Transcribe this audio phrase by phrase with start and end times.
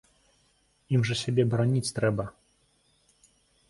[0.97, 2.25] Ім жа сябе бараніць трэба!